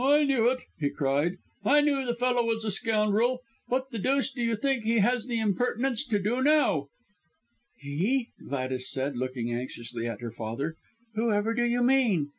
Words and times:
"I 0.00 0.24
knew 0.24 0.48
it!" 0.48 0.62
he 0.80 0.90
cried; 0.90 1.36
"I 1.64 1.80
knew 1.80 2.04
the 2.04 2.12
fellow 2.16 2.44
was 2.44 2.64
a 2.64 2.72
scoundrel. 2.72 3.38
What 3.68 3.90
the 3.92 4.00
deuce 4.00 4.32
do 4.32 4.42
you 4.42 4.56
think 4.56 4.82
he 4.82 4.98
has 4.98 5.26
the 5.28 5.38
impertinence 5.38 6.04
to 6.06 6.18
do 6.18 6.42
now?" 6.42 6.88
"He!" 7.78 8.30
Gladys 8.48 8.90
said, 8.90 9.16
looking 9.16 9.52
anxiously 9.52 10.08
at 10.08 10.22
her 10.22 10.32
father. 10.32 10.74
"Whoever 11.14 11.54
do 11.54 11.62
you 11.64 11.84
mean?" 11.84 12.32